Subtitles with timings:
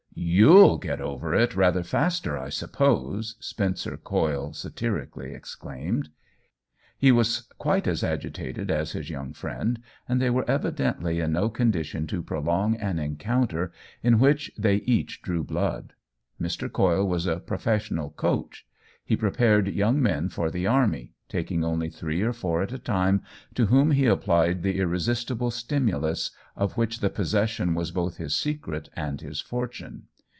[0.13, 6.07] "K?«'// get over it rather faster, I sup pose!" Spencer Coyle satirically exclaimed.
[7.01, 10.49] OWEN WINGRAVE 149 He was quite as agitated as his young friend, and they were
[10.49, 13.71] evidently in no con dition to prolong an encounter
[14.03, 15.93] in which they each drew blood.
[16.39, 16.71] Mr.
[16.71, 18.67] Coyle was a professional" coach;"
[19.05, 23.21] he prepared young men for the army, taking only three or four at a time,
[23.55, 28.35] to whom he applied the irresisti ble stimulus of which the possession was both his
[28.35, 30.03] secret and his fortune.